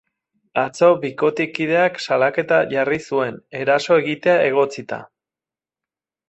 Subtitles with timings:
[0.59, 5.01] Atzo, bikotekideak salaketa jarri zuen, eraso egitea egotzita.